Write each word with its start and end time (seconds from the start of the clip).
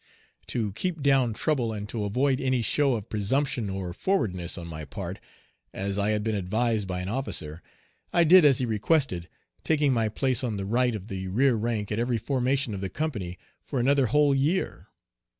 To 0.47 0.71
keep 0.71 1.03
down 1.03 1.33
trouble 1.35 1.71
and 1.71 1.87
to 1.89 2.05
avoid 2.05 2.41
any 2.41 2.63
show 2.63 2.95
of 2.95 3.07
presumption 3.07 3.69
or 3.69 3.93
forwardness 3.93 4.57
on 4.57 4.65
my 4.65 4.83
part, 4.83 5.19
as 5.75 5.99
I 5.99 6.09
had 6.09 6.23
been 6.23 6.33
advised 6.33 6.87
by 6.87 7.01
an 7.01 7.07
officer, 7.07 7.61
I 8.11 8.23
did 8.23 8.43
as 8.43 8.57
he 8.57 8.65
requested, 8.65 9.29
taking 9.63 9.93
my 9.93 10.09
place 10.09 10.43
on 10.43 10.57
the 10.57 10.65
right 10.65 10.95
of 10.95 11.07
the 11.07 11.27
rear 11.27 11.53
rank 11.53 11.91
at 11.91 11.99
every 11.99 12.17
formation 12.17 12.73
of 12.73 12.81
the 12.81 12.89
company 12.89 13.37
for 13.61 13.79
another 13.79 14.07
whole 14.07 14.33
year. 14.33 14.87